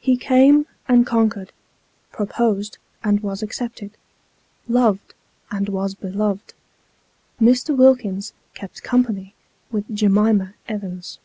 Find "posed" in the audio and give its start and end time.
2.26-2.78